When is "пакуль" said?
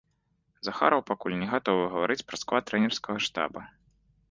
1.09-1.35